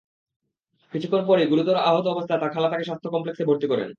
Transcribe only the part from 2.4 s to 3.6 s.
তার খালা তাকে স্বাস্থ্য কমপ্লেক্সে